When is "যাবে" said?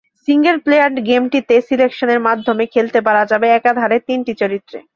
3.31-3.47